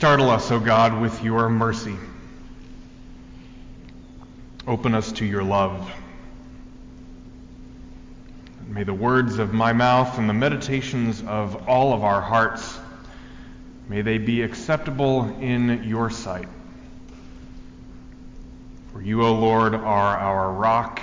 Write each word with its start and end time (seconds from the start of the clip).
Startle 0.00 0.30
us, 0.30 0.50
O 0.50 0.58
God, 0.58 0.98
with 0.98 1.22
your 1.22 1.50
mercy. 1.50 1.94
Open 4.66 4.94
us 4.94 5.12
to 5.12 5.26
your 5.26 5.42
love. 5.42 5.92
May 8.66 8.82
the 8.82 8.94
words 8.94 9.38
of 9.38 9.52
my 9.52 9.74
mouth 9.74 10.16
and 10.16 10.26
the 10.26 10.32
meditations 10.32 11.22
of 11.26 11.68
all 11.68 11.92
of 11.92 12.02
our 12.02 12.22
hearts, 12.22 12.78
may 13.90 14.00
they 14.00 14.16
be 14.16 14.40
acceptable 14.40 15.36
in 15.38 15.84
your 15.84 16.08
sight. 16.08 16.48
For 18.94 19.02
you, 19.02 19.22
O 19.22 19.34
Lord, 19.34 19.74
are 19.74 20.16
our 20.16 20.50
rock 20.50 21.02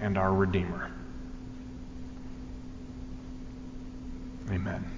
and 0.00 0.18
our 0.18 0.34
Redeemer. 0.34 0.90
Amen. 4.50 4.93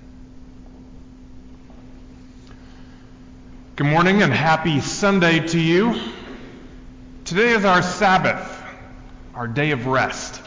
Good 3.76 3.88
morning 3.88 4.22
and 4.22 4.32
happy 4.32 4.80
Sunday 4.80 5.46
to 5.48 5.60
you. 5.60 6.00
Today 7.26 7.50
is 7.50 7.66
our 7.66 7.82
Sabbath, 7.82 8.62
our 9.34 9.46
day 9.46 9.72
of 9.72 9.86
rest. 9.86 10.40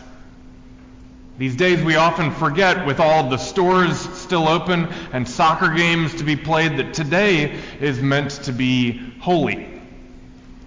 These 1.37 1.55
days 1.55 1.83
we 1.83 1.95
often 1.95 2.31
forget, 2.31 2.87
with 2.87 2.99
all 2.99 3.29
the 3.29 3.37
stores 3.37 3.99
still 4.17 4.47
open 4.47 4.87
and 5.13 5.29
soccer 5.29 5.71
games 5.75 6.15
to 6.15 6.23
be 6.23 6.35
played, 6.35 6.77
that 6.77 6.95
today 6.95 7.59
is 7.79 8.01
meant 8.01 8.31
to 8.45 8.51
be 8.51 8.97
holy, 9.19 9.79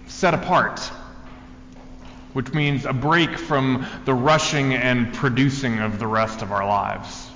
set 0.06 0.32
apart, 0.32 0.78
which 2.32 2.54
means 2.54 2.84
a 2.84 2.92
break 2.92 3.38
from 3.38 3.88
the 4.04 4.14
rushing 4.14 4.72
and 4.72 5.12
producing 5.12 5.80
of 5.80 5.98
the 5.98 6.06
rest 6.06 6.42
of 6.42 6.52
our 6.52 6.64
lives. 6.64 7.31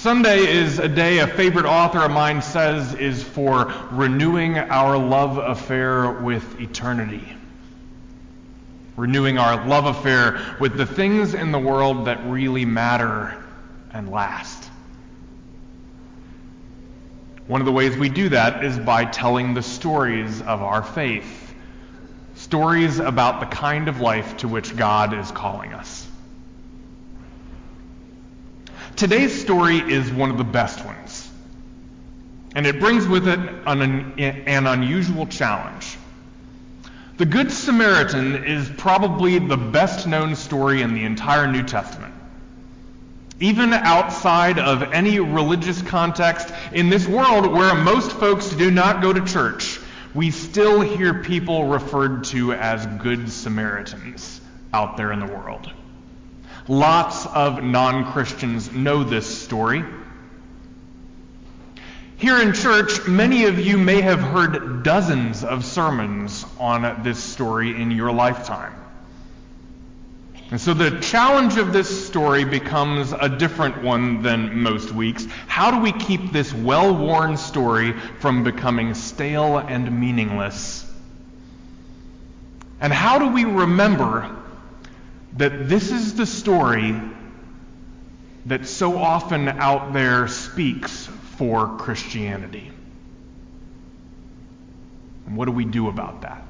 Sunday 0.00 0.46
is 0.46 0.78
a 0.78 0.88
day 0.88 1.18
a 1.18 1.26
favorite 1.26 1.66
author 1.66 1.98
of 1.98 2.10
mine 2.10 2.40
says 2.40 2.94
is 2.94 3.22
for 3.22 3.72
renewing 3.90 4.56
our 4.56 4.96
love 4.96 5.38
affair 5.38 6.12
with 6.12 6.60
eternity 6.60 7.36
renewing 8.98 9.38
our 9.38 9.64
love 9.66 9.86
affair 9.86 10.56
with 10.58 10.76
the 10.76 10.84
things 10.84 11.32
in 11.32 11.52
the 11.52 11.58
world 11.58 12.06
that 12.06 12.18
really 12.26 12.64
matter 12.64 13.42
and 13.92 14.10
last. 14.10 14.68
One 17.46 17.60
of 17.60 17.64
the 17.64 17.72
ways 17.72 17.96
we 17.96 18.08
do 18.08 18.28
that 18.30 18.64
is 18.64 18.76
by 18.76 19.04
telling 19.04 19.54
the 19.54 19.62
stories 19.62 20.42
of 20.42 20.62
our 20.62 20.82
faith, 20.82 21.54
stories 22.34 22.98
about 22.98 23.38
the 23.38 23.46
kind 23.46 23.86
of 23.86 24.00
life 24.00 24.38
to 24.38 24.48
which 24.48 24.76
God 24.76 25.14
is 25.14 25.30
calling 25.30 25.72
us. 25.72 26.07
Today's 28.98 29.40
story 29.40 29.78
is 29.78 30.10
one 30.10 30.28
of 30.28 30.38
the 30.38 30.42
best 30.42 30.84
ones, 30.84 31.30
and 32.56 32.66
it 32.66 32.80
brings 32.80 33.06
with 33.06 33.28
it 33.28 33.38
an, 33.38 34.18
an 34.18 34.66
unusual 34.66 35.24
challenge. 35.28 35.96
The 37.16 37.24
Good 37.24 37.52
Samaritan 37.52 38.42
is 38.44 38.68
probably 38.68 39.38
the 39.38 39.56
best 39.56 40.08
known 40.08 40.34
story 40.34 40.82
in 40.82 40.94
the 40.94 41.04
entire 41.04 41.46
New 41.46 41.62
Testament. 41.62 42.12
Even 43.38 43.72
outside 43.72 44.58
of 44.58 44.82
any 44.82 45.20
religious 45.20 45.80
context, 45.80 46.52
in 46.72 46.88
this 46.88 47.06
world 47.06 47.52
where 47.52 47.76
most 47.76 48.10
folks 48.10 48.48
do 48.48 48.68
not 48.68 49.00
go 49.00 49.12
to 49.12 49.24
church, 49.24 49.78
we 50.12 50.32
still 50.32 50.80
hear 50.80 51.22
people 51.22 51.66
referred 51.66 52.24
to 52.24 52.52
as 52.52 52.84
Good 53.00 53.30
Samaritans 53.30 54.40
out 54.74 54.96
there 54.96 55.12
in 55.12 55.20
the 55.20 55.26
world. 55.26 55.70
Lots 56.68 57.24
of 57.24 57.62
non 57.62 58.12
Christians 58.12 58.70
know 58.72 59.02
this 59.02 59.26
story. 59.26 59.82
Here 62.18 62.42
in 62.42 62.52
church, 62.52 63.06
many 63.06 63.44
of 63.44 63.58
you 63.58 63.78
may 63.78 64.02
have 64.02 64.20
heard 64.20 64.82
dozens 64.82 65.44
of 65.44 65.64
sermons 65.64 66.44
on 66.58 67.02
this 67.02 67.22
story 67.22 67.80
in 67.80 67.90
your 67.90 68.12
lifetime. 68.12 68.74
And 70.50 70.60
so 70.60 70.74
the 70.74 70.98
challenge 71.00 71.56
of 71.56 71.72
this 71.72 72.06
story 72.06 72.44
becomes 72.44 73.12
a 73.12 73.28
different 73.28 73.82
one 73.82 74.22
than 74.22 74.62
most 74.62 74.92
weeks. 74.92 75.26
How 75.46 75.70
do 75.70 75.78
we 75.78 75.92
keep 75.92 76.32
this 76.32 76.52
well 76.52 76.94
worn 76.94 77.36
story 77.36 77.92
from 78.18 78.44
becoming 78.44 78.94
stale 78.94 79.58
and 79.58 80.00
meaningless? 80.00 80.84
And 82.80 82.92
how 82.92 83.18
do 83.18 83.28
we 83.28 83.44
remember 83.44 84.37
that 85.36 85.68
this 85.68 85.90
is 85.90 86.14
the 86.14 86.26
story 86.26 87.00
that 88.46 88.66
so 88.66 88.96
often 88.96 89.48
out 89.48 89.92
there 89.92 90.26
speaks 90.26 91.06
for 91.36 91.76
Christianity. 91.76 92.70
And 95.26 95.36
what 95.36 95.44
do 95.44 95.52
we 95.52 95.66
do 95.66 95.88
about 95.88 96.22
that? 96.22 96.42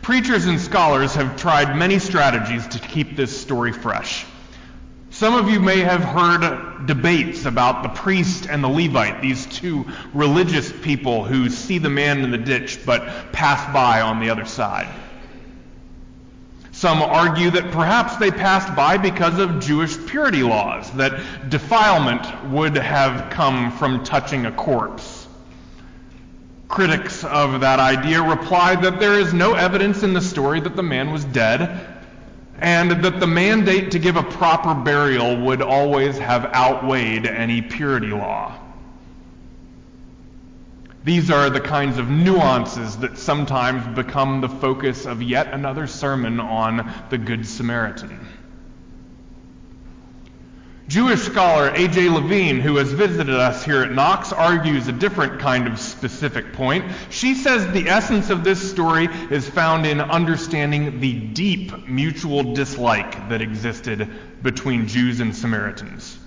Preachers 0.00 0.46
and 0.46 0.60
scholars 0.60 1.14
have 1.14 1.36
tried 1.36 1.76
many 1.76 1.98
strategies 1.98 2.66
to 2.68 2.78
keep 2.78 3.16
this 3.16 3.38
story 3.38 3.72
fresh. 3.72 4.26
Some 5.10 5.34
of 5.34 5.48
you 5.48 5.60
may 5.60 5.78
have 5.78 6.02
heard 6.02 6.86
debates 6.86 7.44
about 7.44 7.82
the 7.82 7.88
priest 7.90 8.46
and 8.46 8.64
the 8.64 8.68
Levite, 8.68 9.22
these 9.22 9.46
two 9.46 9.86
religious 10.12 10.72
people 10.72 11.24
who 11.24 11.48
see 11.48 11.78
the 11.78 11.88
man 11.88 12.24
in 12.24 12.30
the 12.30 12.38
ditch 12.38 12.80
but 12.84 13.32
pass 13.32 13.72
by 13.72 14.00
on 14.00 14.20
the 14.20 14.30
other 14.30 14.44
side. 14.44 14.88
Some 16.74 17.02
argue 17.02 17.50
that 17.52 17.70
perhaps 17.70 18.16
they 18.16 18.32
passed 18.32 18.74
by 18.74 18.96
because 18.98 19.38
of 19.38 19.60
Jewish 19.60 19.96
purity 20.06 20.42
laws, 20.42 20.90
that 20.94 21.48
defilement 21.48 22.50
would 22.50 22.74
have 22.76 23.30
come 23.30 23.70
from 23.70 24.02
touching 24.02 24.46
a 24.46 24.50
corpse. 24.50 25.28
Critics 26.66 27.22
of 27.22 27.60
that 27.60 27.78
idea 27.78 28.20
reply 28.20 28.74
that 28.74 28.98
there 28.98 29.14
is 29.14 29.32
no 29.32 29.54
evidence 29.54 30.02
in 30.02 30.14
the 30.14 30.20
story 30.20 30.58
that 30.62 30.74
the 30.74 30.82
man 30.82 31.12
was 31.12 31.24
dead, 31.26 31.86
and 32.58 32.90
that 33.04 33.20
the 33.20 33.26
mandate 33.28 33.92
to 33.92 34.00
give 34.00 34.16
a 34.16 34.24
proper 34.24 34.74
burial 34.74 35.42
would 35.42 35.62
always 35.62 36.18
have 36.18 36.46
outweighed 36.46 37.24
any 37.24 37.62
purity 37.62 38.10
law. 38.10 38.52
These 41.04 41.30
are 41.30 41.50
the 41.50 41.60
kinds 41.60 41.98
of 41.98 42.08
nuances 42.08 42.96
that 42.98 43.18
sometimes 43.18 43.86
become 43.94 44.40
the 44.40 44.48
focus 44.48 45.04
of 45.04 45.22
yet 45.22 45.52
another 45.52 45.86
sermon 45.86 46.40
on 46.40 46.90
the 47.10 47.18
Good 47.18 47.46
Samaritan. 47.46 48.26
Jewish 50.88 51.20
scholar 51.20 51.68
A.J. 51.74 52.08
Levine, 52.08 52.60
who 52.60 52.76
has 52.76 52.92
visited 52.92 53.34
us 53.34 53.64
here 53.64 53.82
at 53.82 53.92
Knox, 53.92 54.32
argues 54.32 54.88
a 54.88 54.92
different 54.92 55.40
kind 55.40 55.66
of 55.66 55.78
specific 55.78 56.52
point. 56.54 56.90
She 57.10 57.34
says 57.34 57.70
the 57.72 57.88
essence 57.88 58.30
of 58.30 58.42
this 58.42 58.70
story 58.70 59.08
is 59.30 59.48
found 59.48 59.86
in 59.86 60.00
understanding 60.00 61.00
the 61.00 61.12
deep 61.12 61.86
mutual 61.86 62.54
dislike 62.54 63.28
that 63.28 63.42
existed 63.42 64.10
between 64.42 64.86
Jews 64.86 65.20
and 65.20 65.34
Samaritans. 65.34 66.18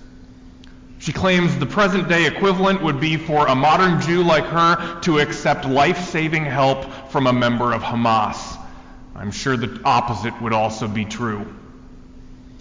She 1.08 1.14
claims 1.14 1.56
the 1.56 1.64
present 1.64 2.06
day 2.06 2.26
equivalent 2.26 2.82
would 2.82 3.00
be 3.00 3.16
for 3.16 3.46
a 3.46 3.54
modern 3.54 3.98
Jew 4.02 4.22
like 4.22 4.44
her 4.44 5.00
to 5.00 5.20
accept 5.20 5.64
life 5.64 6.10
saving 6.10 6.44
help 6.44 7.10
from 7.10 7.26
a 7.26 7.32
member 7.32 7.72
of 7.72 7.82
Hamas. 7.82 8.58
I'm 9.16 9.30
sure 9.30 9.56
the 9.56 9.80
opposite 9.86 10.38
would 10.42 10.52
also 10.52 10.86
be 10.86 11.06
true. 11.06 11.46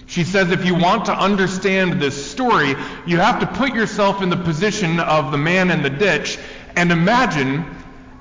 She 0.05 0.23
says 0.23 0.49
if 0.49 0.63
you 0.63 0.75
want 0.75 1.07
to 1.07 1.13
understand 1.13 2.01
this 2.01 2.31
story, 2.31 2.73
you 3.05 3.17
have 3.17 3.41
to 3.41 3.47
put 3.47 3.75
yourself 3.75 4.21
in 4.21 4.29
the 4.29 4.37
position 4.37 5.01
of 5.01 5.33
the 5.33 5.37
man 5.37 5.69
in 5.69 5.81
the 5.81 5.89
ditch 5.89 6.39
and 6.77 6.89
imagine 6.89 7.65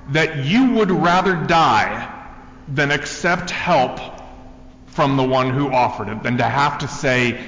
that 0.09 0.43
you 0.43 0.73
would 0.73 0.91
rather 0.91 1.35
die 1.35 2.13
than 2.67 2.91
accept 2.91 3.49
help 3.49 4.01
from 4.87 5.15
the 5.15 5.23
one 5.23 5.51
who 5.51 5.71
offered 5.71 6.09
it, 6.09 6.21
than 6.21 6.35
to 6.39 6.43
have 6.43 6.79
to 6.79 6.89
say, 6.89 7.39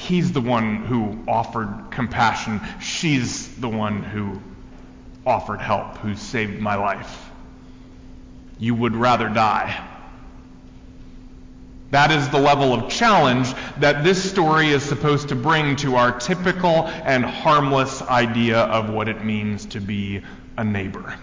He's 0.00 0.32
the 0.32 0.40
one 0.40 0.76
who 0.86 1.18
offered 1.28 1.90
compassion. 1.90 2.58
She's 2.80 3.54
the 3.56 3.68
one 3.68 4.02
who 4.02 4.40
offered 5.26 5.60
help, 5.60 5.98
who 5.98 6.14
saved 6.14 6.58
my 6.58 6.74
life. 6.74 7.30
You 8.58 8.74
would 8.74 8.96
rather 8.96 9.28
die. 9.28 9.86
That 11.90 12.10
is 12.10 12.28
the 12.30 12.38
level 12.38 12.72
of 12.72 12.90
challenge 12.90 13.52
that 13.78 14.02
this 14.02 14.28
story 14.28 14.70
is 14.70 14.82
supposed 14.82 15.28
to 15.28 15.34
bring 15.34 15.76
to 15.76 15.96
our 15.96 16.18
typical 16.18 16.86
and 16.86 17.22
harmless 17.22 18.00
idea 18.00 18.58
of 18.58 18.88
what 18.88 19.06
it 19.06 19.22
means 19.22 19.66
to 19.66 19.80
be 19.80 20.22
a 20.56 20.64
neighbor. 20.64 21.14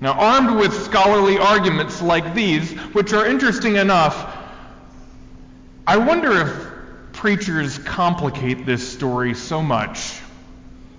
Now, 0.00 0.12
armed 0.12 0.56
with 0.58 0.72
scholarly 0.84 1.38
arguments 1.38 2.00
like 2.00 2.32
these, 2.32 2.70
which 2.94 3.12
are 3.12 3.26
interesting 3.26 3.76
enough, 3.76 4.29
I 5.86 5.96
wonder 5.96 6.32
if 6.32 7.12
preachers 7.12 7.78
complicate 7.78 8.66
this 8.66 8.86
story 8.92 9.34
so 9.34 9.62
much 9.62 10.20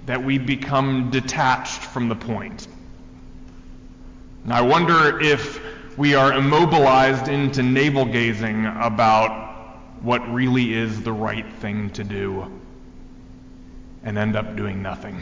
that 0.05 0.23
we 0.23 0.37
become 0.37 1.09
detached 1.11 1.81
from 1.81 2.09
the 2.09 2.15
point. 2.15 2.67
And 4.43 4.53
I 4.53 4.61
wonder 4.61 5.19
if 5.21 5.61
we 5.97 6.15
are 6.15 6.33
immobilized 6.33 7.27
into 7.27 7.63
navel 7.63 8.05
gazing 8.05 8.65
about 8.65 9.49
what 10.01 10.27
really 10.33 10.73
is 10.73 11.01
the 11.01 11.13
right 11.13 11.51
thing 11.55 11.89
to 11.91 12.03
do. 12.03 12.59
and 14.03 14.17
end 14.17 14.35
up 14.35 14.55
doing 14.55 14.81
nothing. 14.81 15.21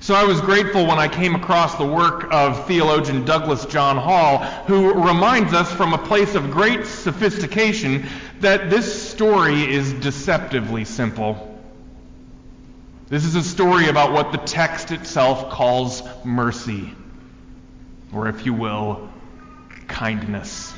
So 0.00 0.14
I 0.14 0.24
was 0.24 0.40
grateful 0.40 0.86
when 0.86 0.98
I 0.98 1.08
came 1.08 1.34
across 1.34 1.74
the 1.74 1.86
work 1.86 2.32
of 2.32 2.66
theologian 2.66 3.24
Douglas 3.24 3.66
John 3.66 3.96
Hall, 3.96 4.38
who 4.66 4.94
reminds 4.94 5.52
us 5.52 5.72
from 5.72 5.92
a 5.92 5.98
place 5.98 6.34
of 6.34 6.50
great 6.50 6.86
sophistication 6.86 8.06
that 8.40 8.70
this 8.70 9.10
story 9.10 9.70
is 9.72 9.92
deceptively 9.94 10.84
simple. 10.84 11.44
This 13.08 13.24
is 13.24 13.34
a 13.34 13.42
story 13.42 13.88
about 13.88 14.12
what 14.12 14.32
the 14.32 14.38
text 14.38 14.92
itself 14.92 15.50
calls 15.50 16.02
mercy, 16.24 16.94
or 18.12 18.28
if 18.28 18.46
you 18.46 18.54
will, 18.54 19.10
kindness. 19.88 20.74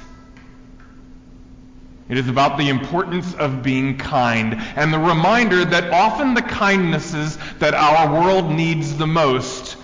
It 2.11 2.19
is 2.19 2.29
about 2.29 2.59
the 2.59 2.69
importance 2.69 3.35
of 3.35 3.63
being 3.63 3.97
kind 3.97 4.57
and 4.75 4.93
the 4.93 4.99
reminder 4.99 5.65
that 5.65 5.93
often 5.93 6.35
the 6.35 6.43
kindnesses 6.43 7.39
that 7.61 7.73
our 7.73 8.13
world 8.13 8.51
needs 8.51 8.97
the 8.97 9.07
most 9.07 9.77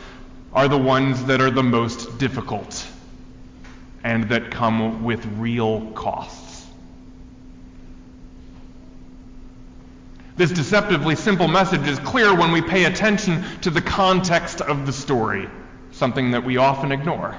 are 0.52 0.67
the 0.67 0.76
ones 0.76 1.25
that 1.26 1.40
are 1.40 1.52
the 1.52 1.62
most 1.62 2.19
difficult 2.19 2.84
and 4.02 4.28
that 4.31 4.50
come 4.50 5.05
with 5.05 5.25
real 5.38 5.93
costs. 5.93 6.67
This 10.37 10.50
deceptively 10.50 11.14
simple 11.14 11.46
message 11.46 11.87
is 11.87 12.00
clear 12.00 12.34
when 12.34 12.50
we 12.50 12.61
pay 12.61 12.87
attention 12.87 13.44
to 13.61 13.70
the 13.70 13.81
context 13.81 14.61
of 14.61 14.84
the 14.84 14.93
story, 14.93 15.49
something 15.93 16.32
that 16.32 16.43
we 16.43 16.56
often 16.56 16.90
ignore. 16.90 17.37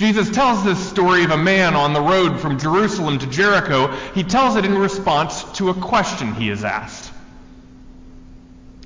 Jesus 0.00 0.30
tells 0.30 0.64
this 0.64 0.78
story 0.88 1.24
of 1.24 1.30
a 1.30 1.36
man 1.36 1.74
on 1.74 1.92
the 1.92 2.00
road 2.00 2.40
from 2.40 2.58
Jerusalem 2.58 3.18
to 3.18 3.26
Jericho. 3.26 3.88
He 4.14 4.24
tells 4.24 4.56
it 4.56 4.64
in 4.64 4.78
response 4.78 5.44
to 5.58 5.68
a 5.68 5.74
question 5.74 6.32
he 6.32 6.48
is 6.48 6.64
asked. 6.64 7.12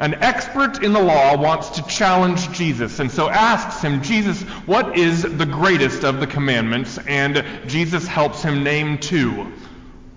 An 0.01 0.15
expert 0.15 0.83
in 0.83 0.93
the 0.93 1.01
law 1.01 1.41
wants 1.41 1.69
to 1.69 1.87
challenge 1.87 2.51
Jesus 2.51 2.99
and 2.99 3.09
so 3.09 3.29
asks 3.29 3.81
him, 3.81 4.03
Jesus, 4.03 4.43
what 4.67 4.99
is 4.99 5.23
the 5.23 5.47
greatest 5.47 6.03
of 6.03 6.19
the 6.19 6.27
commandments? 6.27 6.99
And 7.07 7.45
Jesus 7.69 8.09
helps 8.09 8.43
him 8.43 8.65
name 8.65 8.99
two. 8.99 9.53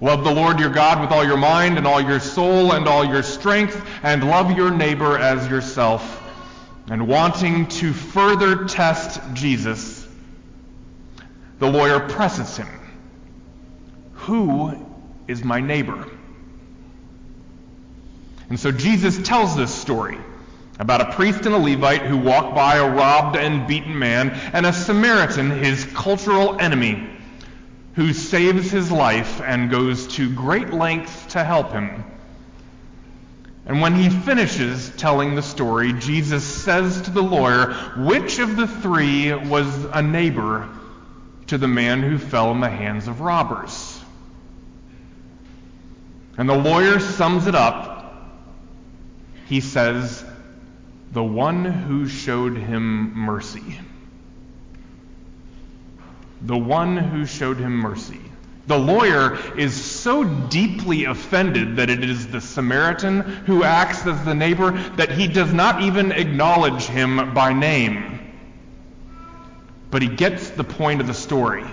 Love 0.02 0.24
the 0.24 0.34
Lord 0.34 0.60
your 0.60 0.72
God 0.72 1.00
with 1.00 1.12
all 1.12 1.24
your 1.24 1.38
mind 1.38 1.78
and 1.78 1.86
all 1.86 2.02
your 2.02 2.20
soul 2.20 2.72
and 2.72 2.88
all 2.88 3.06
your 3.06 3.22
strength, 3.22 3.80
and 4.02 4.28
love 4.28 4.58
your 4.58 4.72
neighbor 4.72 5.16
as 5.16 5.48
yourself. 5.48 6.24
And 6.90 7.08
wanting 7.08 7.68
to 7.68 7.94
further 7.94 8.66
test 8.66 9.22
Jesus, 9.36 10.07
the 11.60 11.70
lawyer 11.70 12.00
presses 12.00 12.58
him 12.58 12.68
Who 14.14 14.86
is 15.28 15.44
my 15.44 15.60
neighbor? 15.60 16.10
And 18.50 18.60
so 18.60 18.72
Jesus 18.72 19.18
tells 19.28 19.56
this 19.56 19.74
story 19.74 20.18
about 20.80 21.02
a 21.02 21.12
priest 21.14 21.46
and 21.46 21.56
a 21.56 21.58
Levite 21.58 22.04
who 22.04 22.18
walk 22.18 22.54
by 22.54 22.76
a 22.78 22.90
robbed 22.90 23.36
and 23.36 23.68
beaten 23.68 23.98
man, 23.98 24.30
and 24.54 24.66
a 24.66 24.72
Samaritan, 24.72 25.50
his 25.50 25.84
cultural 25.86 26.60
enemy, 26.60 27.10
who 27.96 28.14
saves 28.14 28.70
his 28.70 28.92
life 28.92 29.42
and 29.42 29.72
goes 29.72 30.08
to 30.16 30.34
great 30.34 30.72
lengths 30.72 31.26
to 31.34 31.44
help 31.44 31.72
him. 31.72 32.06
And 33.66 33.82
when 33.82 33.96
he 33.96 34.10
finishes 34.10 34.92
telling 34.98 35.36
the 35.36 35.42
story, 35.42 35.94
Jesus 35.94 36.46
says 36.46 37.02
to 37.02 37.12
the 37.12 37.24
lawyer, 37.24 37.74
Which 37.98 38.40
of 38.40 38.56
the 38.56 38.68
three 38.68 39.34
was 39.34 39.68
a 39.86 40.02
neighbor 40.02 40.70
to 41.48 41.58
the 41.58 41.68
man 41.68 42.02
who 42.02 42.18
fell 42.18 42.52
in 42.52 42.60
the 42.60 42.70
hands 42.70 43.08
of 43.08 43.22
robbers. 43.22 44.00
And 46.38 46.48
the 46.48 46.58
lawyer 46.58 47.00
sums 47.00 47.48
it 47.48 47.56
up. 47.56 48.14
He 49.48 49.62
says, 49.62 50.24
The 51.12 51.24
one 51.24 51.66
who 51.66 52.08
showed 52.08 52.58
him 52.58 53.14
mercy. 53.16 53.80
The 56.42 56.58
one 56.58 56.98
who 56.98 57.26
showed 57.26 57.58
him 57.58 57.74
mercy. 57.74 58.22
The 58.68 58.78
lawyer 58.78 59.38
is 59.58 59.74
so 59.74 60.26
deeply 60.26 61.06
offended 61.06 61.78
that 61.78 61.90
it 61.90 62.04
is 62.04 62.28
the 62.28 62.42
Samaritan 62.42 63.22
who 63.22 63.64
acts 63.64 64.06
as 64.06 64.24
the 64.26 64.36
neighbor 64.36 64.72
that 64.98 65.10
he 65.10 65.28
does 65.28 65.54
not 65.54 65.82
even 65.82 66.12
acknowledge 66.12 66.84
him 66.84 67.34
by 67.34 67.54
name. 67.54 68.17
But 69.90 70.02
he 70.02 70.08
gets 70.08 70.50
the 70.50 70.64
point 70.64 71.02
of 71.02 71.08
the 71.08 71.14
story. 71.14 71.66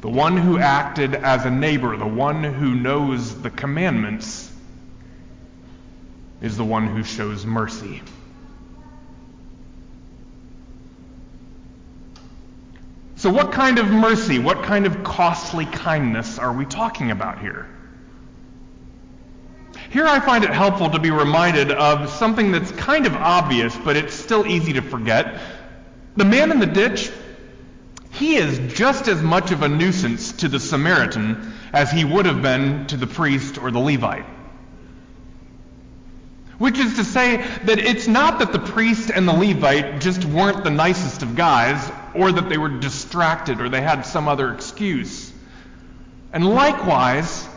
The 0.00 0.08
one 0.08 0.36
who 0.36 0.58
acted 0.58 1.14
as 1.14 1.44
a 1.44 1.50
neighbor, 1.50 1.96
the 1.96 2.06
one 2.06 2.44
who 2.44 2.74
knows 2.74 3.40
the 3.42 3.50
commandments, 3.50 4.52
is 6.40 6.56
the 6.56 6.64
one 6.64 6.86
who 6.86 7.02
shows 7.02 7.44
mercy. 7.44 8.02
So, 13.16 13.30
what 13.30 13.50
kind 13.50 13.80
of 13.80 13.88
mercy, 13.88 14.38
what 14.38 14.62
kind 14.62 14.86
of 14.86 15.02
costly 15.02 15.66
kindness 15.66 16.38
are 16.38 16.52
we 16.52 16.64
talking 16.64 17.10
about 17.10 17.40
here? 17.40 17.66
Here 19.90 20.06
I 20.06 20.20
find 20.20 20.44
it 20.44 20.50
helpful 20.50 20.90
to 20.90 21.00
be 21.00 21.10
reminded 21.10 21.72
of 21.72 22.08
something 22.10 22.52
that's 22.52 22.70
kind 22.72 23.06
of 23.06 23.14
obvious, 23.14 23.76
but 23.76 23.96
it's 23.96 24.14
still 24.14 24.46
easy 24.46 24.74
to 24.74 24.82
forget. 24.82 25.40
The 26.18 26.24
man 26.24 26.50
in 26.50 26.58
the 26.58 26.66
ditch, 26.66 27.12
he 28.10 28.34
is 28.34 28.74
just 28.74 29.06
as 29.06 29.22
much 29.22 29.52
of 29.52 29.62
a 29.62 29.68
nuisance 29.68 30.32
to 30.32 30.48
the 30.48 30.58
Samaritan 30.58 31.52
as 31.72 31.92
he 31.92 32.04
would 32.04 32.26
have 32.26 32.42
been 32.42 32.88
to 32.88 32.96
the 32.96 33.06
priest 33.06 33.56
or 33.56 33.70
the 33.70 33.78
Levite. 33.78 34.26
Which 36.58 36.76
is 36.76 36.96
to 36.96 37.04
say 37.04 37.36
that 37.36 37.78
it's 37.78 38.08
not 38.08 38.40
that 38.40 38.52
the 38.52 38.58
priest 38.58 39.12
and 39.14 39.28
the 39.28 39.32
Levite 39.32 40.00
just 40.00 40.24
weren't 40.24 40.64
the 40.64 40.72
nicest 40.72 41.22
of 41.22 41.36
guys, 41.36 41.88
or 42.14 42.32
that 42.32 42.48
they 42.48 42.58
were 42.58 42.80
distracted, 42.80 43.60
or 43.60 43.68
they 43.68 43.80
had 43.80 44.02
some 44.02 44.26
other 44.26 44.52
excuse. 44.52 45.32
And 46.32 46.44
likewise, 46.44 47.47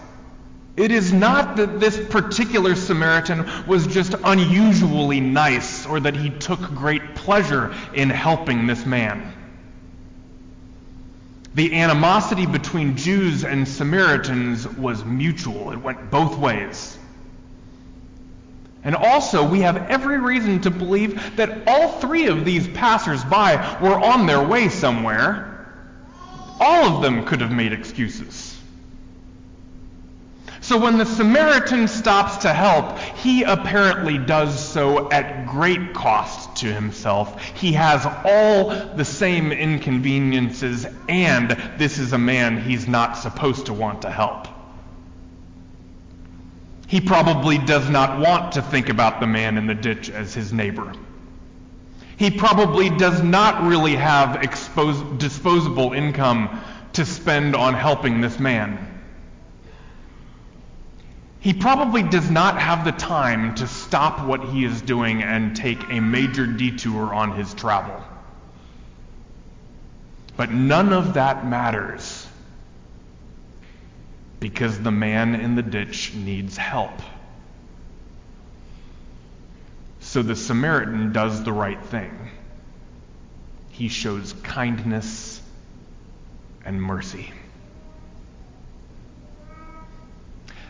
it 0.78 0.92
is 0.92 1.12
not 1.12 1.58
that 1.58 1.80
this 1.80 2.00
particular 2.10 2.76
Samaritan 2.76 3.46
was 3.68 3.88
just 3.88 4.16
unusually 4.24 5.20
nice 5.20 5.86
or 5.86 6.00
that 6.00 6.16
he 6.16 6.30
took 6.30 6.60
great 6.60 7.16
pleasure 7.16 7.74
in 7.94 8.10
helping 8.10 8.68
this 8.68 8.86
man. 8.86 9.34
The 11.54 11.76
animosity 11.76 12.46
between 12.46 12.96
Jews 12.96 13.44
and 13.44 13.68
Samaritans 13.68 14.66
was 14.68 15.04
mutual, 15.04 15.72
it 15.72 15.78
went 15.78 16.10
both 16.10 16.38
ways. 16.38 16.98
And 18.84 18.96
also, 18.96 19.48
we 19.48 19.60
have 19.62 19.78
every 19.92 20.18
reason 20.20 20.62
to 20.62 20.72
believe 20.72 21.36
that 21.36 21.68
all 21.68 22.00
three 22.00 22.28
of 22.28 22.46
these 22.46 22.68
passers-by 22.70 23.80
were 23.80 24.00
on 24.00 24.26
their 24.26 24.42
way 24.42 24.70
somewhere. 24.70 25.68
All 26.60 26.96
of 26.96 27.04
them 27.04 27.26
could 27.26 27.42
have 27.42 27.52
made 27.52 27.74
excuses. 27.74 28.51
So 30.72 30.78
when 30.78 30.98
the 30.98 31.06
Samaritan 31.06 31.90
stops 31.90 32.38
to 32.44 32.54
help, 32.54 32.98
he 32.98 33.44
apparently 33.44 34.18
does 34.18 34.58
so 34.58 35.12
at 35.12 35.46
great 35.46 35.94
cost 35.94 36.56
to 36.62 36.74
himself. 36.74 37.44
He 37.44 37.74
has 37.74 38.08
all 38.24 38.70
the 38.96 39.04
same 39.04 39.52
inconveniences, 39.52 40.88
and 41.10 41.50
this 41.78 41.98
is 41.98 42.14
a 42.14 42.18
man 42.18 42.58
he's 42.58 42.88
not 42.88 43.18
supposed 43.18 43.66
to 43.66 43.74
want 43.74 44.04
to 44.04 44.10
help. 44.10 44.48
He 46.88 47.02
probably 47.02 47.58
does 47.58 47.90
not 47.90 48.22
want 48.22 48.54
to 48.54 48.62
think 48.62 48.88
about 48.88 49.20
the 49.20 49.28
man 49.28 49.58
in 49.58 49.68
the 49.68 49.76
ditch 49.76 50.10
as 50.10 50.34
his 50.34 50.54
neighbor. 50.54 50.94
He 52.16 52.32
probably 52.32 52.90
does 52.90 53.22
not 53.22 53.62
really 53.64 53.98
have 53.98 54.40
disposable 55.18 55.92
income 55.92 56.62
to 56.94 57.06
spend 57.06 57.58
on 57.58 57.74
helping 57.74 58.22
this 58.22 58.40
man. 58.40 58.88
He 61.42 61.54
probably 61.54 62.04
does 62.04 62.30
not 62.30 62.62
have 62.62 62.86
the 62.86 62.92
time 62.92 63.56
to 63.56 63.68
stop 63.68 64.28
what 64.28 64.46
he 64.46 64.64
is 64.64 64.80
doing 64.84 65.24
and 65.24 65.56
take 65.56 65.82
a 65.90 66.00
major 66.00 66.46
detour 66.46 67.12
on 67.12 67.36
his 67.36 67.52
travel. 67.56 68.00
But 70.38 70.52
none 70.52 70.94
of 70.94 71.16
that 71.16 71.48
matters 71.48 72.28
because 74.40 74.80
the 74.80 74.92
man 74.92 75.34
in 75.34 75.56
the 75.56 75.64
ditch 75.64 76.14
needs 76.14 76.58
help. 76.58 77.02
So 80.00 80.22
the 80.22 80.36
Samaritan 80.36 81.12
does 81.12 81.44
the 81.44 81.54
right 81.54 81.84
thing. 81.86 82.30
He 83.72 83.88
shows 83.88 84.34
kindness 84.44 85.42
and 86.64 86.80
mercy. 86.80 87.34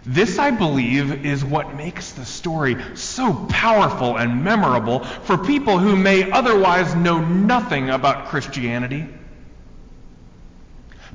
This, 0.03 0.39
I 0.39 0.50
believe, 0.50 1.25
is 1.25 1.46
what 1.46 1.75
makes 1.75 2.13
the 2.13 2.25
story 2.25 2.75
so 2.96 3.34
powerful 3.50 4.17
and 4.17 4.43
memorable 4.43 5.00
for 5.00 5.38
people 5.38 5.77
who 5.77 5.96
may 5.96 6.31
otherwise 6.31 6.96
know 6.96 7.20
nothing 7.24 7.89
about 7.89 8.27
Christianity. 8.29 9.08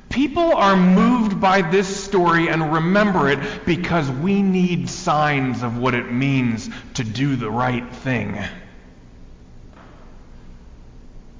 People 0.09 0.55
are 0.55 0.77
moved 0.77 1.41
by 1.41 1.61
this 1.61 2.03
story 2.03 2.47
and 2.47 2.73
remember 2.75 3.29
it 3.29 3.65
because 3.65 4.09
we 4.09 4.41
need 4.41 4.89
signs 4.89 5.63
of 5.63 5.77
what 5.77 5.93
it 5.93 6.09
means 6.09 6.69
to 6.93 7.03
do 7.03 7.35
the 7.35 7.51
right 7.51 7.93
thing. 7.93 8.39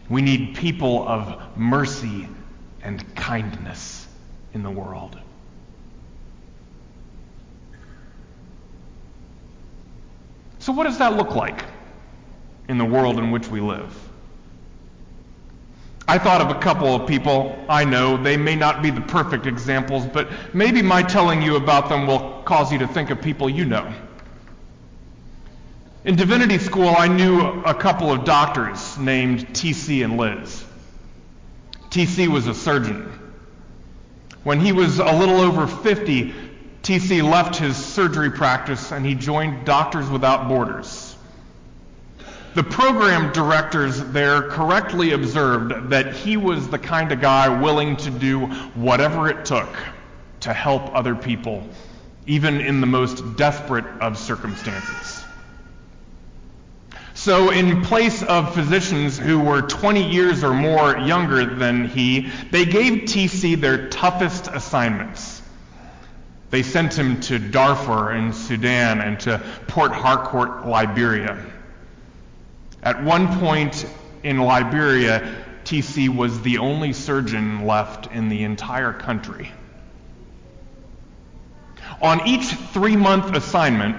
We 0.10 0.22
need 0.22 0.58
people 0.58 1.08
of 1.08 1.58
mercy 1.58 2.28
and 2.84 3.16
kindness 3.16 4.06
in 4.54 4.64
the 4.64 4.72
world. 4.72 5.18
So, 10.68 10.74
what 10.74 10.84
does 10.84 10.98
that 10.98 11.16
look 11.16 11.34
like 11.34 11.64
in 12.68 12.78
the 12.78 12.84
world 12.84 13.20
in 13.20 13.32
which 13.32 13.48
we 13.48 13.62
live? 13.62 13.98
I 16.10 16.18
thought 16.18 16.42
of 16.42 16.50
a 16.50 16.60
couple 16.60 16.94
of 16.94 17.08
people 17.08 17.58
I 17.70 17.86
know. 17.86 18.22
They 18.22 18.36
may 18.36 18.58
not 18.58 18.82
be 18.82 18.90
the 18.90 19.00
perfect 19.00 19.46
examples, 19.46 20.06
but 20.06 20.28
maybe 20.54 20.82
my 20.82 21.04
telling 21.04 21.42
you 21.42 21.56
about 21.56 21.88
them 21.88 22.06
will 22.06 22.42
cause 22.44 22.70
you 22.70 22.80
to 22.80 22.88
think 22.90 23.12
of 23.12 23.22
people 23.22 23.50
you 23.50 23.64
know. 23.64 23.90
In 26.04 26.18
divinity 26.18 26.58
school, 26.58 26.94
I 26.98 27.08
knew 27.08 27.40
a 27.64 27.74
couple 27.74 28.12
of 28.12 28.26
doctors 28.26 28.98
named 28.98 29.48
TC 29.54 30.04
and 30.04 30.18
Liz. 30.18 30.66
TC 31.92 32.28
was 32.28 32.48
a 32.48 32.54
surgeon. 32.54 33.10
When 34.44 34.60
he 34.60 34.74
was 34.74 35.00
a 35.00 35.14
little 35.14 35.40
over 35.40 35.66
50, 35.66 36.34
TC 36.88 37.22
left 37.22 37.58
his 37.58 37.76
surgery 37.76 38.32
practice 38.32 38.94
and 38.94 39.06
he 39.06 39.14
joined 39.14 39.66
Doctors 39.66 40.10
Without 40.10 40.48
Borders. 40.48 41.18
The 42.56 42.64
program 42.64 43.34
directors 43.34 44.02
there 44.14 44.44
correctly 44.44 45.12
observed 45.12 45.90
that 45.90 46.16
he 46.16 46.38
was 46.38 46.70
the 46.70 46.80
kind 46.80 47.12
of 47.12 47.20
guy 47.20 47.50
willing 47.62 47.98
to 47.98 48.10
do 48.10 48.46
whatever 48.76 49.28
it 49.28 49.44
took 49.44 49.68
to 50.40 50.54
help 50.54 50.96
other 50.96 51.14
people, 51.14 51.68
even 52.26 52.62
in 52.62 52.80
the 52.80 52.88
most 52.88 53.36
desperate 53.36 53.86
of 54.00 54.18
circumstances. 54.18 55.26
So, 57.16 57.50
in 57.50 57.82
place 57.82 58.24
of 58.24 58.54
physicians 58.54 59.20
who 59.20 59.42
were 59.42 59.62
20 59.62 60.10
years 60.10 60.42
or 60.42 60.54
more 60.54 60.98
younger 60.98 61.54
than 61.54 61.90
he, 61.90 62.32
they 62.50 62.64
gave 62.64 63.02
TC 63.02 63.60
their 63.60 63.90
toughest 63.90 64.48
assignments. 64.48 65.37
They 66.50 66.64
sent 66.64 66.98
him 66.98 67.20
to 67.22 67.40
Darfur 67.40 68.14
in 68.14 68.32
Sudan 68.32 69.02
and 69.02 69.20
to 69.22 69.42
Port 69.68 69.92
Harcourt, 69.92 70.66
Liberia. 70.66 71.46
At 72.82 73.04
one 73.04 73.40
point 73.40 73.86
in 74.24 74.38
Liberia, 74.38 75.46
TC 75.66 76.08
was 76.08 76.42
the 76.42 76.60
only 76.60 76.94
surgeon 76.94 77.66
left 77.66 78.08
in 78.08 78.30
the 78.30 78.44
entire 78.44 78.94
country. 78.94 79.52
On 82.02 82.26
each 82.26 82.46
three 82.46 82.96
month 82.96 83.36
assignment, 83.36 83.98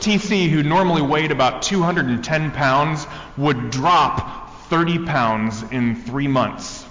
TC, 0.00 0.48
who 0.48 0.62
normally 0.62 1.02
weighed 1.02 1.32
about 1.32 1.62
210 1.62 2.52
pounds, 2.52 3.06
would 3.36 3.70
drop 3.70 4.68
30 4.68 5.04
pounds 5.04 5.62
in 5.70 5.96
three 5.96 6.28
months 6.28 6.86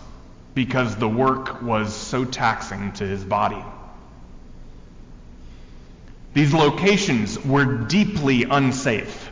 because 0.53 0.95
the 0.97 1.07
work 1.07 1.61
was 1.61 1.95
so 1.95 2.25
taxing 2.25 2.91
to 2.93 3.07
his 3.07 3.23
body. 3.23 3.63
These 6.33 6.53
locations 6.53 7.43
were 7.43 7.65
deeply 7.65 8.43
unsafe 8.43 9.31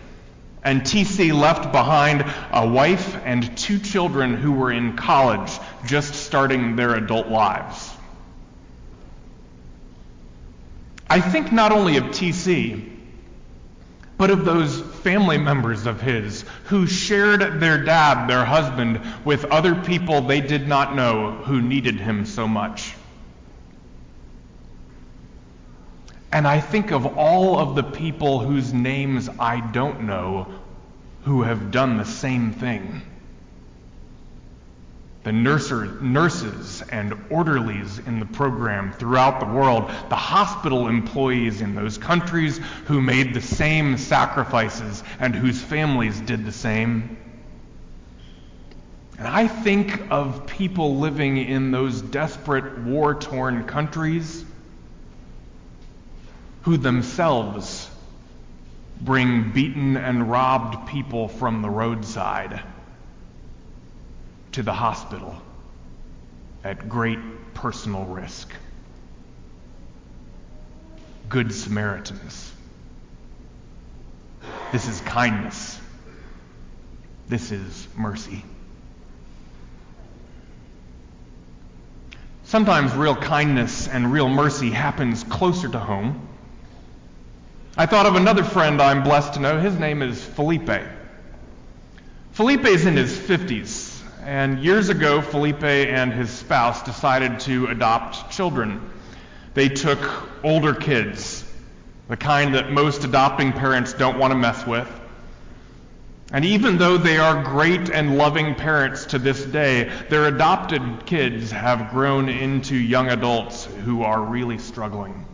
and 0.64 0.82
TC 0.82 1.34
left 1.34 1.72
behind 1.72 2.26
a 2.52 2.68
wife 2.68 3.18
and 3.24 3.58
two 3.58 3.80
children 3.80 4.36
who 4.36 4.52
were 4.52 4.72
in 4.72 4.96
college, 4.98 5.52
just 5.86 6.14
starting 6.14 6.76
their 6.76 6.96
adult 6.96 7.28
lives. 7.28 7.92
I 11.10 11.22
think 11.22 11.52
not 11.52 11.72
only 11.72 11.98
of 11.98 12.06
TC, 12.06 12.88
but 14.18 14.30
of 14.30 14.44
those 14.44 14.82
family 14.82 15.38
members 15.38 15.86
of 15.86 16.02
his 16.02 16.44
who 16.66 16.86
shared 16.86 17.62
their 17.62 17.84
dad, 17.84 18.28
their 18.28 18.44
husband, 18.44 19.02
with 19.24 19.46
other 19.46 19.74
people 19.74 20.22
they 20.22 20.42
did 20.42 20.68
not 20.68 20.94
know 20.94 21.32
who 21.32 21.62
needed 21.62 21.96
him 21.96 22.26
so 22.26 22.48
much. 22.48 22.94
And 26.32 26.48
I 26.48 26.60
think 26.60 26.92
of 26.92 27.18
all 27.18 27.58
of 27.58 27.76
the 27.76 27.84
people 27.84 28.40
whose 28.40 28.74
names 28.74 29.30
I 29.40 29.62
don't 29.72 30.04
know 30.04 30.48
who 31.24 31.42
have 31.42 31.72
done 31.72 31.98
the 31.98 32.06
same 32.06 32.52
thing. 32.52 33.02
The 35.24 35.32
nurser, 35.32 36.00
nurses 36.02 36.82
and 36.92 37.14
orderlies 37.30 38.00
in 38.00 38.20
the 38.20 38.26
program 38.26 38.94
throughout 38.94 39.40
the 39.40 39.46
world, 39.46 39.90
the 40.10 40.16
hospital 40.16 40.88
employees 40.88 41.62
in 41.62 41.76
those 41.76 41.98
countries 41.98 42.60
who 42.86 43.02
made 43.02 43.34
the 43.34 43.42
same 43.42 43.98
sacrifices 43.98 45.04
and 45.20 45.36
whose 45.36 45.62
families 45.62 46.22
did 46.22 46.46
the 46.46 46.52
same. 46.52 47.18
And 49.18 49.28
I 49.28 49.48
think 49.48 50.10
of 50.10 50.48
people 50.48 50.98
living 50.98 51.38
in 51.38 51.72
those 51.72 52.02
desperate, 52.02 52.80
war 52.80 53.14
torn 53.14 53.66
countries 53.66 54.46
who 56.64 56.78
themselves 56.78 57.90
bring 59.02 59.52
beaten 59.52 59.96
and 59.98 60.30
robbed 60.30 60.88
people 60.90 61.28
from 61.28 61.62
the 61.62 61.70
roadside 61.70 62.62
to 64.52 64.64
the 64.64 64.74
hospital 64.74 65.36
at 66.64 66.90
great 66.90 67.20
personal 67.54 68.06
risk. 68.06 68.52
Good 71.30 71.54
Samaritans. 71.54 72.52
This 74.72 74.88
is 74.88 75.00
kindness. 75.02 75.80
This 77.28 77.52
is 77.52 77.88
mercy. 77.96 78.44
Sometimes 82.44 82.94
real 82.96 83.16
kindness 83.16 83.88
and 83.88 84.12
real 84.12 84.28
mercy 84.28 84.72
happens 84.72 85.24
closer 85.24 85.70
to 85.70 85.80
home 85.80 86.29
I 87.80 87.86
thought 87.86 88.06
of 88.06 88.16
another 88.16 88.44
friend 88.44 88.82
I'm 88.82 89.04
blessed 89.04 89.36
to 89.36 89.40
know. 89.40 89.58
His 89.58 89.80
name 89.80 90.02
is 90.02 90.22
Felipe. 90.22 90.86
Felipe 92.34 92.66
is 92.66 92.86
in 92.86 92.98
his 92.98 93.18
50s, 93.18 94.02
and 94.26 94.60
years 94.60 94.90
ago, 94.90 95.22
Felipe 95.22 95.64
and 95.64 96.12
his 96.12 96.30
spouse 96.30 96.84
decided 96.84 97.40
to 97.40 97.68
adopt 97.68 98.32
children. 98.32 98.82
They 99.54 99.70
took 99.70 99.98
older 100.44 100.74
kids, 100.74 101.50
the 102.10 102.18
kind 102.18 102.56
that 102.56 102.70
most 102.70 103.06
adopting 103.06 103.54
parents 103.54 103.94
don't 103.94 104.20
want 104.20 104.32
to 104.32 104.38
mess 104.38 104.68
with. 104.68 104.92
And 106.34 106.44
even 106.44 106.80
though 106.80 106.98
they 106.98 107.18
are 107.18 107.46
great 107.46 107.90
and 107.90 108.18
loving 108.18 108.56
parents 108.56 109.06
to 109.06 109.20
this 109.20 109.42
day, 109.46 109.90
their 110.10 110.26
adopted 110.26 111.06
kids 111.06 111.50
have 111.52 111.92
grown 111.92 112.28
into 112.28 112.76
young 112.76 113.08
adults 113.08 113.64
who 113.64 114.04
are 114.04 114.22
really 114.22 114.58
struggling. 114.58 115.29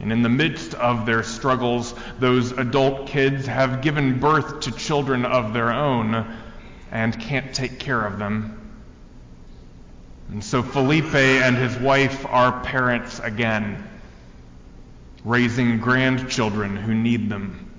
And 0.00 0.12
in 0.12 0.22
the 0.22 0.28
midst 0.28 0.74
of 0.74 1.06
their 1.06 1.22
struggles, 1.22 1.94
those 2.18 2.52
adult 2.52 3.06
kids 3.06 3.46
have 3.46 3.82
given 3.82 4.18
birth 4.18 4.60
to 4.60 4.72
children 4.72 5.24
of 5.24 5.52
their 5.52 5.72
own 5.72 6.26
and 6.90 7.18
can't 7.20 7.54
take 7.54 7.78
care 7.78 8.04
of 8.04 8.18
them. 8.18 8.58
And 10.30 10.42
so 10.42 10.62
Felipe 10.62 11.14
and 11.14 11.56
his 11.56 11.76
wife 11.78 12.24
are 12.26 12.60
parents 12.64 13.20
again, 13.20 13.86
raising 15.24 15.78
grandchildren 15.78 16.76
who 16.76 16.94
need 16.94 17.28
them. 17.28 17.70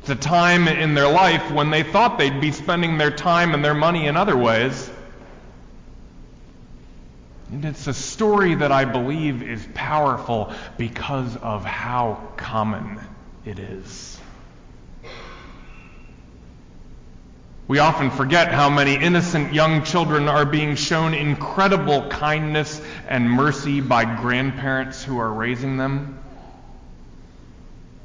It's 0.00 0.10
a 0.10 0.14
time 0.14 0.68
in 0.68 0.94
their 0.94 1.10
life 1.10 1.50
when 1.50 1.70
they 1.70 1.82
thought 1.82 2.16
they'd 2.16 2.40
be 2.40 2.52
spending 2.52 2.96
their 2.96 3.10
time 3.10 3.54
and 3.54 3.64
their 3.64 3.74
money 3.74 4.06
in 4.06 4.16
other 4.16 4.36
ways. 4.36 4.88
And 7.50 7.64
it's 7.64 7.86
a 7.86 7.94
story 7.94 8.56
that 8.56 8.72
I 8.72 8.84
believe 8.84 9.42
is 9.42 9.66
powerful 9.74 10.52
because 10.76 11.36
of 11.36 11.64
how 11.64 12.28
common 12.36 13.00
it 13.44 13.58
is. 13.58 14.20
We 17.68 17.80
often 17.80 18.10
forget 18.10 18.52
how 18.52 18.70
many 18.70 18.94
innocent 18.94 19.52
young 19.52 19.82
children 19.82 20.28
are 20.28 20.44
being 20.44 20.76
shown 20.76 21.14
incredible 21.14 22.08
kindness 22.08 22.80
and 23.08 23.28
mercy 23.28 23.80
by 23.80 24.04
grandparents 24.20 25.02
who 25.02 25.18
are 25.18 25.32
raising 25.32 25.76
them. 25.76 26.20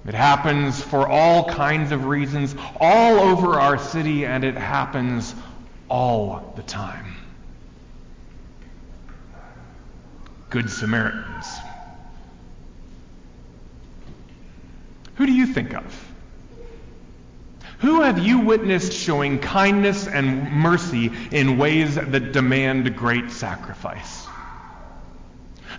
It 0.07 0.15
happens 0.15 0.81
for 0.81 1.07
all 1.07 1.47
kinds 1.47 1.91
of 1.91 2.05
reasons 2.05 2.55
all 2.79 3.19
over 3.19 3.59
our 3.59 3.77
city, 3.77 4.25
and 4.25 4.43
it 4.43 4.55
happens 4.55 5.35
all 5.89 6.53
the 6.55 6.63
time. 6.63 7.20
Good 10.51 10.69
Samaritans. 10.69 11.47
Who 15.15 15.25
do 15.25 15.31
you 15.31 15.47
think 15.47 15.73
of? 15.73 16.07
Who 17.79 18.01
have 18.01 18.19
you 18.19 18.39
witnessed 18.39 18.93
showing 18.93 19.39
kindness 19.39 20.07
and 20.07 20.51
mercy 20.51 21.11
in 21.31 21.57
ways 21.57 21.95
that 21.95 22.33
demand 22.33 22.95
great 22.95 23.31
sacrifice? 23.31 24.27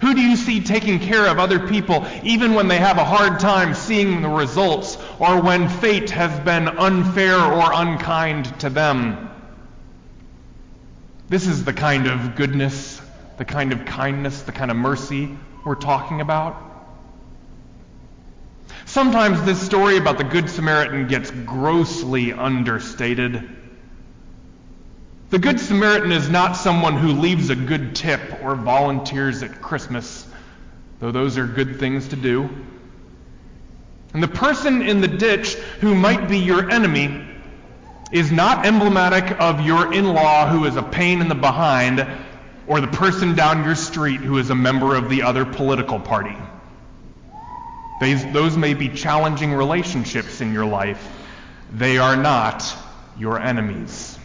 Who 0.00 0.14
do 0.14 0.20
you 0.20 0.36
see 0.36 0.60
taking 0.60 0.98
care 0.98 1.26
of 1.26 1.38
other 1.38 1.68
people 1.68 2.06
even 2.24 2.54
when 2.54 2.66
they 2.66 2.78
have 2.78 2.96
a 2.96 3.04
hard 3.04 3.38
time 3.40 3.74
seeing 3.74 4.22
the 4.22 4.28
results 4.28 4.96
or 5.18 5.40
when 5.40 5.68
fate 5.68 6.10
has 6.10 6.40
been 6.40 6.66
unfair 6.66 7.38
or 7.38 7.72
unkind 7.72 8.58
to 8.60 8.70
them? 8.70 9.30
This 11.28 11.46
is 11.46 11.64
the 11.64 11.72
kind 11.74 12.06
of 12.06 12.36
goodness, 12.36 13.02
the 13.36 13.44
kind 13.44 13.72
of 13.72 13.84
kindness, 13.84 14.42
the 14.42 14.52
kind 14.52 14.70
of 14.70 14.76
mercy 14.76 15.36
we're 15.64 15.74
talking 15.74 16.20
about. 16.20 16.56
Sometimes 18.84 19.42
this 19.44 19.60
story 19.60 19.96
about 19.96 20.18
the 20.18 20.24
Good 20.24 20.50
Samaritan 20.50 21.06
gets 21.08 21.30
grossly 21.30 22.32
understated. 22.32 23.48
The 25.30 25.38
Good 25.38 25.60
Samaritan 25.60 26.12
is 26.12 26.28
not 26.28 26.56
someone 26.56 26.98
who 26.98 27.12
leaves 27.12 27.48
a 27.48 27.56
good 27.56 27.94
tip 27.94 28.20
or 28.42 28.54
volunteers 28.54 29.42
at 29.42 29.62
Christmas, 29.62 30.26
though 31.00 31.10
those 31.10 31.38
are 31.38 31.46
good 31.46 31.78
things 31.78 32.08
to 32.08 32.16
do. 32.16 32.50
And 34.12 34.22
the 34.22 34.28
person 34.28 34.82
in 34.82 35.00
the 35.00 35.08
ditch 35.08 35.54
who 35.80 35.94
might 35.94 36.28
be 36.28 36.38
your 36.38 36.70
enemy 36.70 37.26
is 38.10 38.30
not 38.30 38.66
emblematic 38.66 39.40
of 39.40 39.62
your 39.62 39.92
in 39.94 40.12
law 40.12 40.46
who 40.48 40.66
is 40.66 40.76
a 40.76 40.82
pain 40.82 41.22
in 41.22 41.28
the 41.28 41.34
behind 41.34 42.06
or 42.66 42.80
the 42.80 42.88
person 42.88 43.34
down 43.34 43.64
your 43.64 43.74
street 43.74 44.20
who 44.20 44.38
is 44.38 44.50
a 44.50 44.54
member 44.54 44.94
of 44.94 45.08
the 45.08 45.22
other 45.22 45.44
political 45.44 45.98
party. 46.00 46.36
These, 47.98 48.32
those 48.32 48.56
may 48.56 48.74
be 48.74 48.88
challenging 48.88 49.52
relationships 49.52 50.40
in 50.40 50.52
your 50.52 50.64
life. 50.64 51.08
They 51.72 51.98
are 51.98 52.16
not 52.16 52.76
your 53.16 53.38
enemies. 53.38 54.18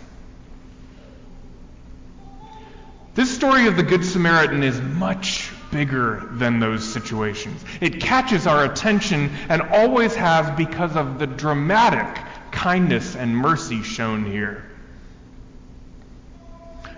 This 3.13 3.33
story 3.33 3.67
of 3.67 3.75
the 3.75 3.83
Good 3.83 4.05
Samaritan 4.05 4.63
is 4.63 4.79
much 4.79 5.51
bigger 5.71 6.29
than 6.33 6.59
those 6.59 6.83
situations. 6.83 7.63
It 7.81 7.99
catches 7.99 8.47
our 8.47 8.63
attention 8.63 9.31
and 9.49 9.61
always 9.61 10.15
has 10.15 10.49
because 10.55 10.95
of 10.95 11.19
the 11.19 11.27
dramatic 11.27 12.23
kindness 12.51 13.15
and 13.15 13.35
mercy 13.35 13.83
shown 13.83 14.25
here. 14.25 14.65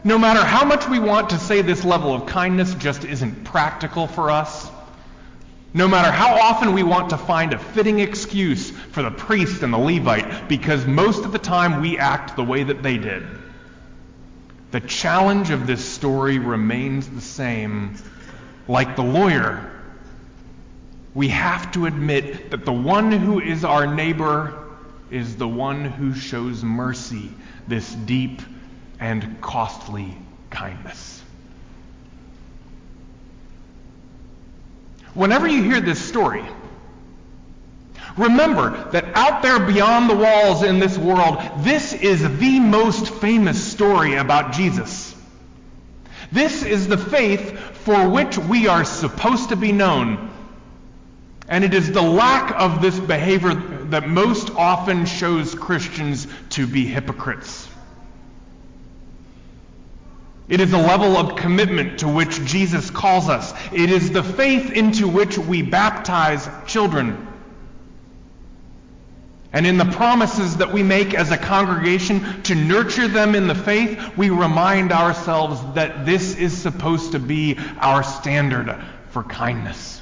No 0.04 0.18
matter 0.18 0.44
how 0.44 0.64
much 0.64 0.88
we 0.88 1.00
want 1.00 1.32
to 1.32 1.38
say 1.38 1.62
this 1.62 1.84
level 1.84 2.14
of 2.14 2.26
kindness 2.26 2.74
just 2.76 3.04
isn't 3.04 3.44
practical 3.44 4.08
for 4.08 4.32
us, 4.32 4.70
no 5.74 5.88
matter 5.88 6.10
how 6.12 6.40
often 6.40 6.74
we 6.74 6.84
want 6.84 7.10
to 7.12 7.18
find 7.18 7.54
a 7.54 7.60
fitting 7.60 8.00
excuse 8.00 8.72
for 8.72 9.04
the 9.04 9.12
priest 9.12 9.62
and 9.62 9.74
the 9.74 9.78
Levite, 9.78 10.48
because 10.48 10.86
most 10.86 11.26
of 11.26 11.32
the 11.32 11.40
time 11.40 11.82
we 11.82 11.98
act 11.98 12.36
the 12.36 12.44
way 12.44 12.64
that 12.64 12.82
they 12.82 12.98
did. 12.98 13.28
The 14.72 14.80
challenge 14.80 15.50
of 15.50 15.68
this 15.68 15.84
story 15.84 16.40
remains 16.40 17.08
the 17.08 17.22
same. 17.22 17.96
Like 18.68 18.96
the 18.96 19.04
lawyer, 19.04 19.70
we 21.14 21.28
have 21.30 21.72
to 21.74 21.88
admit 21.88 22.52
that 22.52 22.66
the 22.66 22.74
one 22.74 23.12
who 23.12 23.40
is 23.40 23.64
our 23.66 23.94
neighbor 23.94 24.54
is 25.12 25.36
the 25.36 25.48
one 25.48 25.86
who 25.86 26.14
shows 26.14 26.64
mercy, 26.64 27.32
this 27.68 27.94
deep 27.94 28.42
and 29.00 29.42
costly 29.42 30.18
kindness. 30.50 31.22
Whenever 35.14 35.48
you 35.48 35.64
hear 35.64 35.82
this 35.82 36.00
story, 36.00 36.46
Remember 38.20 38.90
that 38.92 39.06
out 39.16 39.42
there 39.42 39.60
beyond 39.66 40.10
the 40.10 40.16
walls 40.16 40.64
in 40.64 40.80
this 40.80 40.98
world, 40.98 41.40
this 41.60 41.94
is 41.94 42.22
the 42.40 42.60
most 42.60 43.14
famous 43.16 43.64
story 43.64 44.16
about 44.16 44.52
Jesus. 44.52 45.16
This 46.30 46.64
is 46.64 46.90
the 46.90 46.98
faith 46.98 47.58
for 47.58 48.10
which 48.10 48.38
we 48.38 48.68
are 48.68 48.84
supposed 48.84 49.50
to 49.50 49.56
be 49.56 49.72
known. 49.72 50.32
And 51.48 51.64
it 51.64 51.74
is 51.74 51.94
the 51.94 52.02
lack 52.02 52.52
of 52.60 52.82
this 52.82 53.00
behavior 53.00 53.56
that 53.86 54.10
most 54.10 54.52
often 54.52 55.06
shows 55.06 55.56
Christians 55.56 56.28
to 56.50 56.68
be 56.68 56.86
hypocrites. 56.86 57.69
It 60.50 60.60
is 60.60 60.74
a 60.74 60.78
level 60.78 61.16
of 61.16 61.36
commitment 61.36 62.00
to 62.00 62.08
which 62.08 62.44
Jesus 62.44 62.90
calls 62.90 63.30
us. 63.30 63.54
It 63.72 63.92
is 63.92 64.12
the 64.12 64.24
faith 64.24 64.72
into 64.72 65.08
which 65.08 65.38
we 65.38 65.62
baptize 65.62 66.50
children. 66.66 67.28
And 69.54 69.68
in 69.68 69.78
the 69.78 69.86
promises 69.86 70.58
that 70.58 70.74
we 70.74 70.82
make 70.82 71.14
as 71.14 71.32
a 71.32 71.38
congregation 71.38 72.42
to 72.44 72.56
nurture 72.56 73.08
them 73.08 73.36
in 73.36 73.48
the 73.48 73.56
faith, 73.56 74.18
we 74.18 74.32
remind 74.32 74.92
ourselves 74.92 75.62
that 75.76 76.08
this 76.08 76.36
is 76.36 76.58
supposed 76.58 77.12
to 77.12 77.20
be 77.20 77.58
our 77.80 78.02
standard 78.02 78.76
for 79.12 79.24
kindness. 79.24 80.02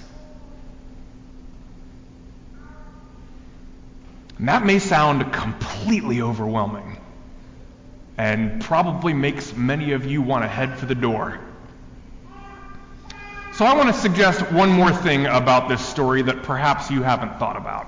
And 4.37 4.47
that 4.47 4.65
may 4.65 4.79
sound 4.79 5.33
completely 5.33 6.21
overwhelming 6.21 6.97
and 8.17 8.61
probably 8.61 9.13
makes 9.13 9.53
many 9.55 9.91
of 9.91 10.05
you 10.05 10.21
want 10.21 10.43
to 10.43 10.47
head 10.47 10.77
for 10.77 10.85
the 10.85 10.95
door. 10.95 11.39
So 13.53 13.65
I 13.65 13.75
want 13.75 13.93
to 13.93 13.99
suggest 13.99 14.51
one 14.51 14.69
more 14.69 14.91
thing 14.91 15.25
about 15.25 15.67
this 15.67 15.83
story 15.83 16.21
that 16.23 16.43
perhaps 16.43 16.91
you 16.91 17.01
haven't 17.01 17.39
thought 17.39 17.57
about. 17.57 17.87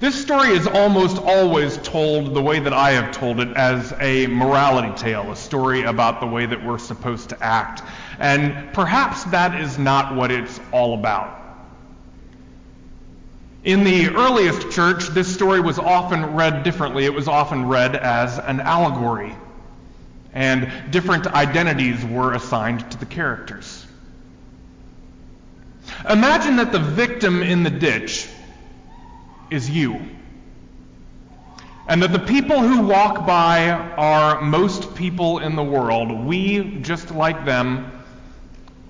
This 0.00 0.20
story 0.20 0.50
is 0.50 0.66
almost 0.66 1.18
always 1.18 1.76
told 1.78 2.34
the 2.34 2.40
way 2.40 2.58
that 2.58 2.72
I 2.72 2.92
have 2.92 3.12
told 3.12 3.38
it 3.40 3.54
as 3.56 3.92
a 4.00 4.26
morality 4.28 4.92
tale, 4.96 5.30
a 5.30 5.36
story 5.36 5.82
about 5.82 6.20
the 6.20 6.26
way 6.26 6.46
that 6.46 6.64
we're 6.64 6.78
supposed 6.78 7.28
to 7.30 7.42
act. 7.42 7.82
And 8.18 8.72
perhaps 8.72 9.24
that 9.24 9.60
is 9.60 9.78
not 9.78 10.14
what 10.14 10.30
it's 10.30 10.58
all 10.72 10.94
about. 10.94 11.39
In 13.62 13.84
the 13.84 14.08
earliest 14.08 14.70
church, 14.70 15.08
this 15.08 15.32
story 15.32 15.60
was 15.60 15.78
often 15.78 16.34
read 16.34 16.62
differently. 16.62 17.04
It 17.04 17.12
was 17.12 17.28
often 17.28 17.68
read 17.68 17.94
as 17.94 18.38
an 18.38 18.60
allegory, 18.60 19.34
and 20.32 20.90
different 20.90 21.26
identities 21.26 22.02
were 22.04 22.32
assigned 22.32 22.90
to 22.90 22.98
the 22.98 23.04
characters. 23.04 23.86
Imagine 26.08 26.56
that 26.56 26.72
the 26.72 26.78
victim 26.78 27.42
in 27.42 27.62
the 27.62 27.70
ditch 27.70 28.28
is 29.50 29.68
you. 29.68 30.00
And 31.86 32.02
that 32.02 32.12
the 32.12 32.20
people 32.20 32.60
who 32.60 32.86
walk 32.86 33.26
by 33.26 33.70
are 33.70 34.40
most 34.40 34.94
people 34.94 35.40
in 35.40 35.56
the 35.56 35.62
world. 35.62 36.24
We, 36.24 36.78
just 36.80 37.10
like 37.10 37.44
them, 37.44 37.99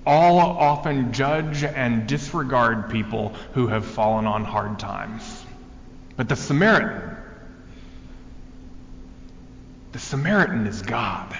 all 0.05 0.39
often 0.39 1.13
judge 1.13 1.63
and 1.63 2.07
disregard 2.07 2.89
people 2.89 3.33
who 3.53 3.67
have 3.67 3.85
fallen 3.85 4.25
on 4.25 4.43
hard 4.43 4.79
times. 4.79 5.45
But 6.15 6.27
the 6.29 6.35
Samaritan, 6.35 7.17
the 9.91 9.99
Samaritan 9.99 10.67
is 10.67 10.81
God. 10.81 11.37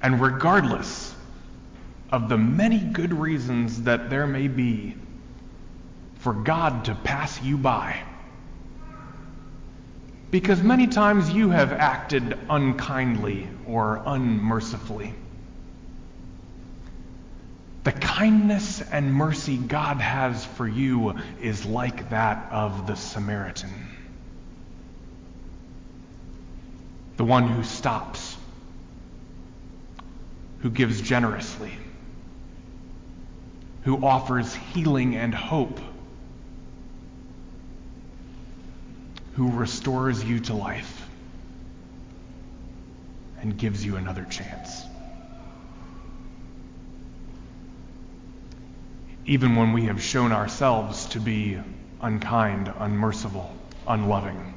And 0.00 0.20
regardless 0.20 1.14
of 2.10 2.28
the 2.28 2.36
many 2.36 2.78
good 2.78 3.12
reasons 3.12 3.82
that 3.82 4.10
there 4.10 4.26
may 4.26 4.48
be 4.48 4.96
for 6.16 6.32
God 6.32 6.84
to 6.84 6.94
pass 6.94 7.42
you 7.42 7.56
by. 7.56 8.00
Because 10.30 10.62
many 10.62 10.86
times 10.86 11.30
you 11.30 11.50
have 11.50 11.72
acted 11.72 12.38
unkindly 12.48 13.48
or 13.66 14.02
unmercifully. 14.06 15.14
The 17.84 17.92
kindness 18.22 18.80
and 18.92 19.12
mercy 19.12 19.56
God 19.56 19.96
has 19.96 20.44
for 20.44 20.68
you 20.68 21.16
is 21.40 21.66
like 21.66 22.10
that 22.10 22.52
of 22.52 22.86
the 22.86 22.94
Samaritan. 22.94 23.88
The 27.16 27.24
one 27.24 27.48
who 27.48 27.64
stops, 27.64 28.36
who 30.60 30.70
gives 30.70 31.00
generously, 31.00 31.72
who 33.82 34.06
offers 34.06 34.54
healing 34.54 35.16
and 35.16 35.34
hope 35.34 35.80
who 39.34 39.50
restores 39.50 40.22
you 40.22 40.38
to 40.38 40.54
life 40.54 41.08
and 43.40 43.58
gives 43.58 43.84
you 43.84 43.96
another 43.96 44.24
chance. 44.30 44.84
Even 49.24 49.56
when 49.56 49.72
we 49.72 49.84
have 49.84 50.02
shown 50.02 50.32
ourselves 50.32 51.06
to 51.06 51.20
be 51.20 51.58
unkind, 52.00 52.72
unmerciful, 52.78 53.54
unloving, 53.86 54.54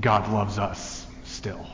God 0.00 0.30
loves 0.30 0.58
us 0.58 1.06
still. 1.24 1.66